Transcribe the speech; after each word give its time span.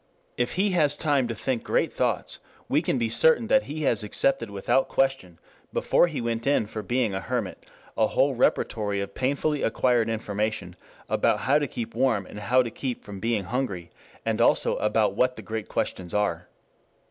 If 0.35 0.53
he 0.53 0.71
has 0.71 0.97
time 0.97 1.27
to 1.27 1.35
think 1.35 1.63
great 1.63 1.93
thoughts 1.93 2.39
we 2.67 2.81
can 2.81 2.97
be 2.97 3.07
certain 3.07 3.45
that 3.49 3.65
he 3.69 3.83
has 3.83 4.01
accepted 4.01 4.49
without 4.49 4.87
question, 4.87 5.37
before 5.71 6.07
he 6.07 6.19
went 6.19 6.47
in 6.47 6.65
for 6.65 6.81
being 6.81 7.13
a 7.13 7.19
hermit, 7.21 7.69
a 7.95 8.07
whole 8.07 8.33
repertory 8.33 8.99
of 8.99 9.13
painfully 9.13 9.61
acquired 9.61 10.09
information 10.09 10.75
about 11.07 11.41
how 11.41 11.59
to 11.59 11.67
keep 11.67 11.93
warm 11.93 12.25
and 12.25 12.39
how 12.39 12.63
to 12.63 12.71
keep 12.71 13.03
from 13.03 13.19
being 13.19 13.43
hungry, 13.43 13.91
and 14.25 14.41
also 14.41 14.75
about 14.77 15.13
what 15.13 15.35
the 15.35 15.43
great 15.43 15.67
questions 15.67 16.15
are. 16.15 16.47